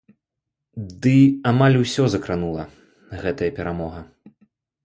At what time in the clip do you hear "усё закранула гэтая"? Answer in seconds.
1.83-3.51